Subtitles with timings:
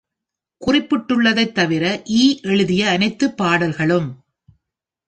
[0.65, 2.01] குறிப்பிட்டுள்ளதைத் தவிர,
[2.05, 4.09] E எழுதிய அனைத்து பாடல்களும்.